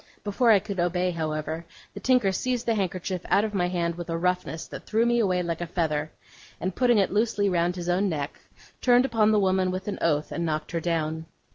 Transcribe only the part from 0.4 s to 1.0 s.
I could